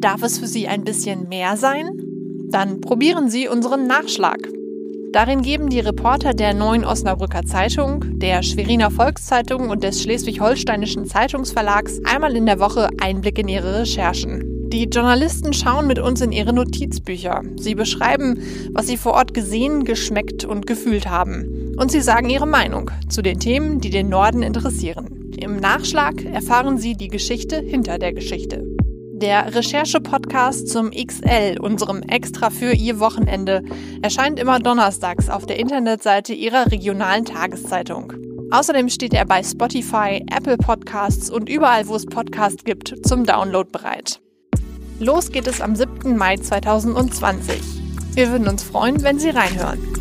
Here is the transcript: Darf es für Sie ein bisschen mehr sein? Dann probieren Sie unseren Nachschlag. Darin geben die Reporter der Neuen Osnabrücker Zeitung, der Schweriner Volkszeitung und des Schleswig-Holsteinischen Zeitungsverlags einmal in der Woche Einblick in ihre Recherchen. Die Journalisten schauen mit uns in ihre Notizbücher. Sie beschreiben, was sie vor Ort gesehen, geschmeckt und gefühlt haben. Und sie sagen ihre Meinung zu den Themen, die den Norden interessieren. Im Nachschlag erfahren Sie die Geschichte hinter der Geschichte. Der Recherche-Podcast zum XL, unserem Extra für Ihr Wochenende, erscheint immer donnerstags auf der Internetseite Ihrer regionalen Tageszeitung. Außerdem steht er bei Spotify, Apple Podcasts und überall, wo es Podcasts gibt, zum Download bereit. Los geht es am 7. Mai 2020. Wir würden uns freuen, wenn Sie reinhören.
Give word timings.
Darf 0.00 0.22
es 0.22 0.38
für 0.38 0.46
Sie 0.46 0.66
ein 0.66 0.84
bisschen 0.84 1.28
mehr 1.28 1.58
sein? 1.58 1.90
Dann 2.48 2.80
probieren 2.80 3.28
Sie 3.28 3.48
unseren 3.48 3.86
Nachschlag. 3.86 4.38
Darin 5.12 5.42
geben 5.42 5.68
die 5.68 5.80
Reporter 5.80 6.32
der 6.32 6.54
Neuen 6.54 6.86
Osnabrücker 6.86 7.44
Zeitung, 7.44 8.18
der 8.18 8.42
Schweriner 8.42 8.90
Volkszeitung 8.90 9.68
und 9.68 9.84
des 9.84 10.02
Schleswig-Holsteinischen 10.02 11.04
Zeitungsverlags 11.04 12.00
einmal 12.04 12.34
in 12.34 12.46
der 12.46 12.60
Woche 12.60 12.88
Einblick 12.98 13.38
in 13.38 13.48
ihre 13.48 13.80
Recherchen. 13.80 14.70
Die 14.70 14.84
Journalisten 14.84 15.52
schauen 15.52 15.86
mit 15.86 15.98
uns 15.98 16.22
in 16.22 16.32
ihre 16.32 16.54
Notizbücher. 16.54 17.42
Sie 17.56 17.74
beschreiben, 17.74 18.40
was 18.72 18.86
sie 18.86 18.96
vor 18.96 19.12
Ort 19.12 19.34
gesehen, 19.34 19.84
geschmeckt 19.84 20.46
und 20.46 20.66
gefühlt 20.66 21.10
haben. 21.10 21.74
Und 21.76 21.90
sie 21.90 22.00
sagen 22.00 22.30
ihre 22.30 22.46
Meinung 22.46 22.90
zu 23.10 23.20
den 23.20 23.38
Themen, 23.38 23.80
die 23.80 23.90
den 23.90 24.08
Norden 24.08 24.42
interessieren. 24.42 25.34
Im 25.38 25.56
Nachschlag 25.56 26.24
erfahren 26.24 26.78
Sie 26.78 26.94
die 26.94 27.08
Geschichte 27.08 27.60
hinter 27.60 27.98
der 27.98 28.12
Geschichte. 28.12 28.64
Der 29.20 29.54
Recherche-Podcast 29.54 30.68
zum 30.68 30.92
XL, 30.92 31.58
unserem 31.60 32.00
Extra 32.04 32.48
für 32.48 32.72
Ihr 32.72 33.00
Wochenende, 33.00 33.62
erscheint 34.00 34.38
immer 34.38 34.60
donnerstags 34.60 35.28
auf 35.28 35.44
der 35.44 35.58
Internetseite 35.58 36.32
Ihrer 36.32 36.72
regionalen 36.72 37.26
Tageszeitung. 37.26 38.14
Außerdem 38.50 38.88
steht 38.88 39.12
er 39.12 39.26
bei 39.26 39.42
Spotify, 39.42 40.24
Apple 40.34 40.56
Podcasts 40.56 41.28
und 41.28 41.50
überall, 41.50 41.86
wo 41.86 41.96
es 41.96 42.06
Podcasts 42.06 42.64
gibt, 42.64 42.94
zum 43.06 43.26
Download 43.26 43.68
bereit. 43.70 44.20
Los 45.00 45.30
geht 45.30 45.46
es 45.46 45.60
am 45.60 45.76
7. 45.76 46.16
Mai 46.16 46.38
2020. 46.38 47.60
Wir 48.14 48.30
würden 48.30 48.48
uns 48.48 48.62
freuen, 48.62 49.02
wenn 49.02 49.18
Sie 49.18 49.28
reinhören. 49.28 49.99